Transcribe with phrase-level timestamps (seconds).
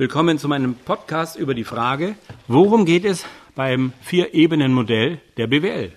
[0.00, 2.14] Willkommen zu meinem Podcast über die Frage,
[2.48, 5.92] worum geht es beim Vier-Ebenen-Modell der BWL?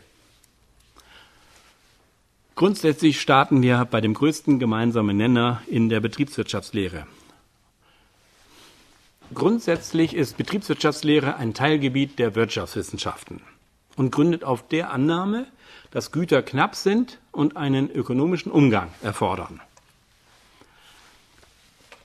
[2.55, 7.07] Grundsätzlich starten wir bei dem größten gemeinsamen Nenner in der Betriebswirtschaftslehre.
[9.33, 13.39] Grundsätzlich ist Betriebswirtschaftslehre ein Teilgebiet der Wirtschaftswissenschaften
[13.95, 15.47] und gründet auf der Annahme,
[15.91, 19.61] dass Güter knapp sind und einen ökonomischen Umgang erfordern.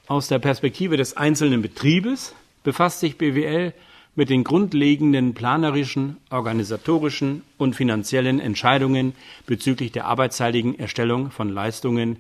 [0.09, 2.35] Aus der Perspektive des einzelnen Betriebes
[2.65, 3.75] befasst sich BWL
[4.15, 12.17] mit den grundlegenden planerischen, organisatorischen und finanziellen Entscheidungen bezüglich der arbeitszeitigen Erstellung von Leistungen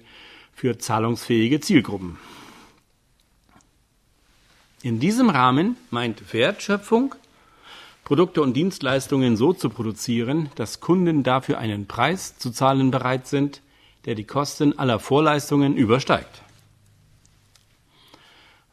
[0.54, 2.18] für zahlungsfähige Zielgruppen.
[4.82, 7.14] In diesem Rahmen meint Wertschöpfung,
[8.04, 13.62] Produkte und Dienstleistungen so zu produzieren, dass Kunden dafür einen Preis zu zahlen bereit sind,
[14.04, 16.42] der die Kosten aller Vorleistungen übersteigt.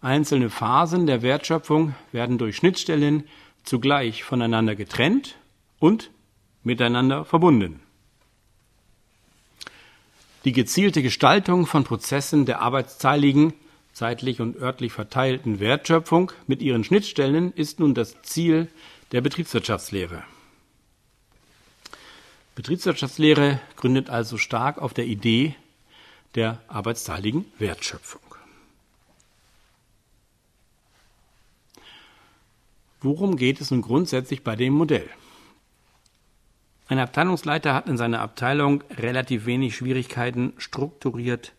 [0.06, 3.28] Einzelne Phasen der Wertschöpfung werden durch Schnittstellen
[3.64, 5.36] zugleich voneinander getrennt
[5.80, 6.12] und
[6.62, 7.80] miteinander verbunden.
[10.46, 13.54] Die gezielte Gestaltung von Prozessen der arbeitsteiligen,
[13.94, 18.68] zeitlich und örtlich verteilten Wertschöpfung mit ihren Schnittstellen ist nun das Ziel
[19.12, 20.22] der Betriebswirtschaftslehre.
[22.54, 25.56] Betriebswirtschaftslehre gründet also stark auf der Idee
[26.36, 28.35] der arbeitsteiligen Wertschöpfung.
[33.06, 35.08] Worum geht es nun grundsätzlich bei dem Modell?
[36.88, 41.54] Ein Abteilungsleiter hat in seiner Abteilung relativ wenig Schwierigkeiten, strukturiert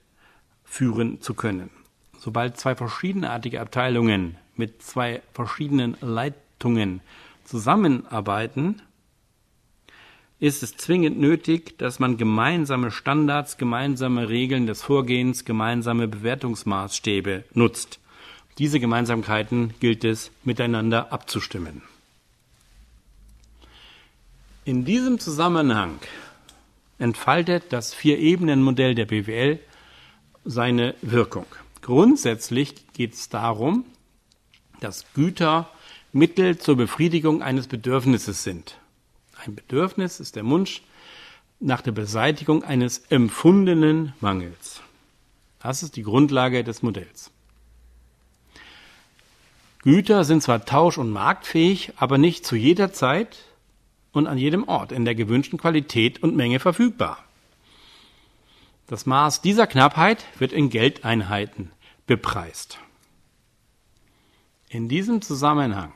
[0.65, 1.71] führen zu können.
[2.19, 7.01] Sobald zwei verschiedenartige Abteilungen mit zwei verschiedenen Leitungen
[7.45, 8.83] zusammenarbeiten,
[10.41, 18.01] ist es zwingend nötig, dass man gemeinsame Standards, gemeinsame Regeln des Vorgehens, gemeinsame Bewertungsmaßstäbe nutzt.
[18.59, 21.83] Diese Gemeinsamkeiten gilt es miteinander abzustimmen.
[24.65, 25.99] In diesem Zusammenhang
[26.99, 29.61] entfaltet das Vier-Ebenen-Modell der BWL
[30.45, 31.47] seine Wirkung.
[31.83, 33.85] Grundsätzlich geht es darum,
[34.81, 35.71] dass Güter
[36.13, 38.79] Mittel zur Befriedigung eines Bedürfnisses sind.
[39.45, 40.83] Ein Bedürfnis ist der Wunsch
[41.61, 44.81] nach der Beseitigung eines empfundenen Mangels.
[45.61, 47.31] Das ist die Grundlage des Modells.
[49.87, 53.45] Güter sind zwar tausch- und marktfähig, aber nicht zu jeder Zeit
[54.11, 57.25] und an jedem Ort in der gewünschten Qualität und Menge verfügbar.
[58.89, 61.71] Das Maß dieser Knappheit wird in Geldeinheiten
[62.05, 62.81] bepreist.
[64.71, 65.93] In diesem Zusammenhang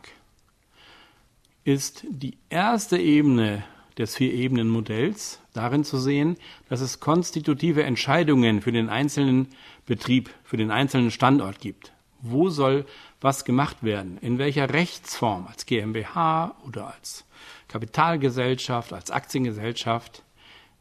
[1.65, 3.65] ist die erste Ebene
[3.99, 6.37] des Vier-Ebenen-Modells darin zu sehen,
[6.69, 9.49] dass es konstitutive Entscheidungen für den einzelnen
[9.85, 11.91] Betrieb, für den einzelnen Standort gibt.
[12.23, 12.85] Wo soll
[13.21, 14.19] was gemacht werden?
[14.19, 15.47] In welcher Rechtsform?
[15.47, 17.25] Als GmbH oder als
[17.69, 20.23] Kapitalgesellschaft, als Aktiengesellschaft?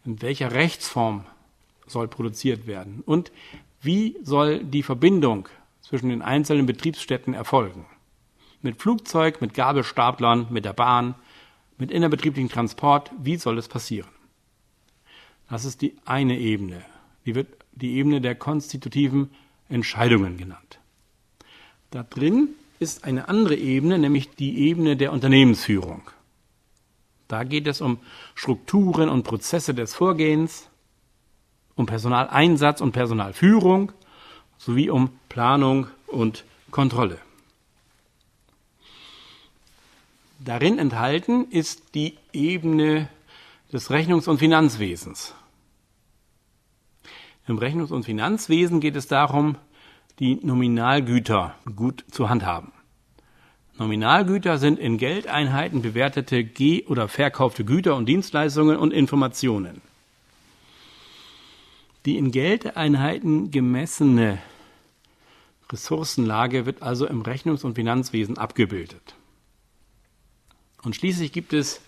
[0.05, 1.25] In welcher Rechtsform
[1.85, 3.03] soll produziert werden?
[3.05, 3.31] Und
[3.81, 5.49] wie soll die Verbindung
[5.81, 7.85] zwischen den einzelnen Betriebsstätten erfolgen?
[8.61, 11.15] Mit Flugzeug, mit Gabelstaplern, mit der Bahn,
[11.77, 14.09] mit innerbetrieblichen Transport, wie soll es passieren?
[15.49, 16.83] Das ist die eine Ebene.
[17.25, 19.31] Die wird die Ebene der konstitutiven
[19.69, 20.78] Entscheidungen genannt.
[21.91, 26.03] Da drin ist eine andere Ebene, nämlich die Ebene der Unternehmensführung.
[27.27, 27.99] Da geht es um
[28.35, 30.67] Strukturen und Prozesse des Vorgehens,
[31.75, 33.91] um Personaleinsatz und Personalführung
[34.57, 37.17] sowie um Planung und Kontrolle.
[40.39, 43.09] Darin enthalten ist die Ebene
[43.73, 45.33] des Rechnungs- und Finanzwesens.
[47.47, 49.55] Im Rechnungs- und Finanzwesen geht es darum,
[50.19, 52.71] die Nominalgüter gut zu handhaben.
[53.77, 59.81] Nominalgüter sind in Geldeinheiten bewertete ge- oder verkaufte Güter und Dienstleistungen und Informationen.
[62.05, 64.39] Die in Geldeinheiten gemessene
[65.71, 69.15] Ressourcenlage wird also im Rechnungs- und Finanzwesen abgebildet.
[70.83, 71.81] Und schließlich gibt es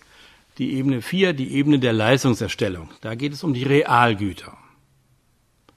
[0.58, 2.90] die Ebene 4, die Ebene der Leistungserstellung.
[3.00, 4.56] Da geht es um die Realgüter.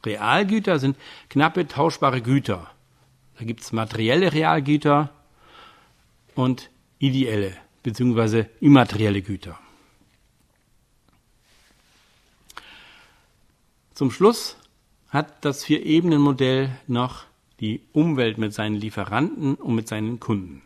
[0.06, 0.98] Realgüter sind
[1.30, 2.70] knappe tauschbare Güter.
[3.38, 5.10] Da gibt es materielle Realgüter
[6.36, 6.70] und
[7.00, 8.46] ideelle bzw.
[8.62, 9.60] immaterielle Güter.
[13.94, 14.58] Zum Schluss
[15.10, 17.24] hat das Vier-Ebenen-Modell noch
[17.62, 20.62] die Umwelt mit seinen Lieferanten und mit seinen Kunden.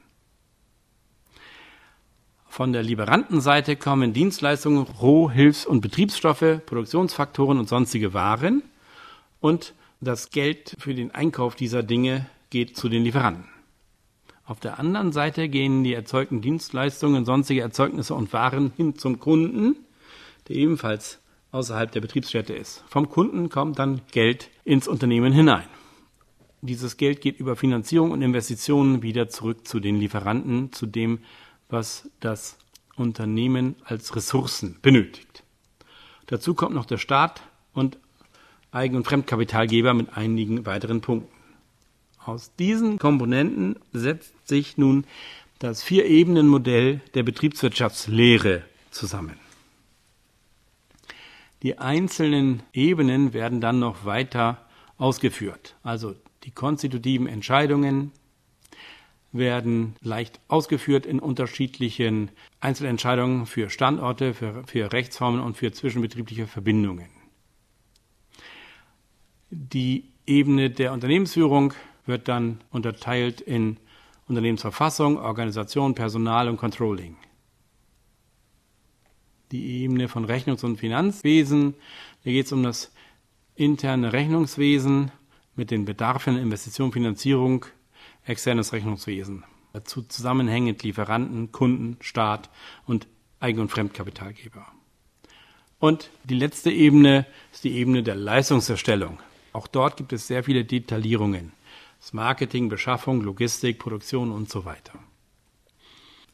[2.48, 8.64] Von der Lieferantenseite kommen Dienstleistungen, Roh-, Hilfs- und Betriebsstoffe, Produktionsfaktoren und sonstige Waren
[9.40, 13.46] und das Geld für den Einkauf dieser Dinge geht zu den Lieferanten.
[14.46, 19.76] Auf der anderen Seite gehen die erzeugten Dienstleistungen, sonstige Erzeugnisse und Waren hin zum Kunden,
[20.48, 21.20] der ebenfalls
[21.52, 22.84] außerhalb der Betriebsstätte ist.
[22.88, 25.68] Vom Kunden kommt dann Geld ins Unternehmen hinein.
[26.62, 31.20] Dieses Geld geht über Finanzierung und Investitionen wieder zurück zu den Lieferanten, zu dem,
[31.70, 32.58] was das
[32.96, 35.44] Unternehmen als Ressourcen benötigt.
[36.26, 37.44] Dazu kommt noch der Staat
[37.74, 37.98] und
[38.72, 41.32] Eigen- und Fremdkapitalgeber mit einigen weiteren Punkten.
[42.24, 45.06] Aus diesen Komponenten setzt sich nun
[45.58, 49.38] das Vier-Ebenen-Modell der Betriebswirtschaftslehre zusammen.
[51.64, 54.66] Die einzelnen Ebenen werden dann noch weiter
[54.98, 55.76] ausgeführt.
[55.84, 58.12] Also die konstitutiven Entscheidungen
[59.32, 62.32] werden leicht ausgeführt in unterschiedlichen
[62.62, 67.19] Einzelentscheidungen für Standorte, für, für Rechtsformen und für zwischenbetriebliche Verbindungen.
[69.52, 71.74] Die Ebene der Unternehmensführung
[72.06, 73.78] wird dann unterteilt in
[74.28, 77.18] Unternehmensverfassung, Organisation, Personal und Controlling.
[79.52, 81.74] Die Ebene von Rechnungs- und Finanzwesen,
[82.24, 82.92] da geht es um das
[83.56, 85.12] interne Rechnungswesen
[85.56, 87.66] mit den Bedarfen Investition, Finanzierung,
[88.24, 89.44] externes Rechnungswesen.
[89.74, 92.52] Dazu zusammenhängend Lieferanten, Kunden, Staat
[92.86, 93.08] und
[93.40, 94.68] Eigen- und Fremdkapitalgeber.
[95.80, 99.20] Und die letzte Ebene ist die Ebene der Leistungserstellung.
[99.54, 101.52] Auch dort gibt es sehr viele Detaillierungen
[102.00, 104.94] das Marketing, Beschaffung, Logistik, Produktion und so weiter.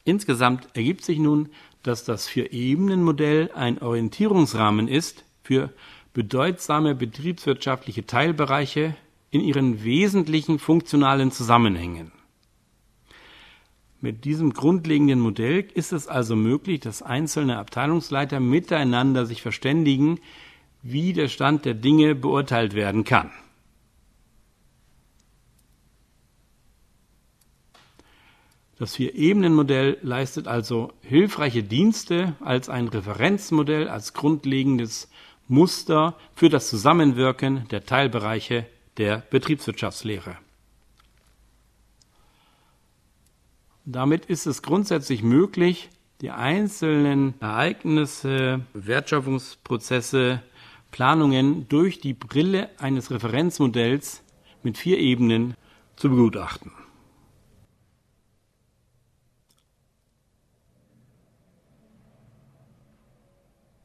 [0.04, 1.48] Insgesamt ergibt sich nun,
[1.82, 5.72] dass das Vier-Ebenen-Modell ein Orientierungsrahmen ist für
[6.14, 8.96] bedeutsame betriebswirtschaftliche Teilbereiche
[9.30, 12.12] in ihren wesentlichen funktionalen Zusammenhängen.
[14.00, 20.20] Mit diesem grundlegenden Modell ist es also möglich, dass einzelne Abteilungsleiter miteinander sich verständigen,
[20.90, 23.30] wie der Stand der Dinge beurteilt werden kann.
[28.78, 35.10] Das Vier-Ebenen-Modell leistet also hilfreiche Dienste als ein Referenzmodell, als grundlegendes
[35.48, 38.66] Muster für das Zusammenwirken der Teilbereiche
[38.98, 40.36] der Betriebswirtschaftslehre.
[43.86, 45.88] Damit ist es grundsätzlich möglich,
[46.20, 50.42] die einzelnen Ereignisse, Wertschöpfungsprozesse,
[50.90, 54.22] Planungen durch die Brille eines Referenzmodells
[54.62, 55.54] mit vier Ebenen
[55.96, 56.72] zu begutachten.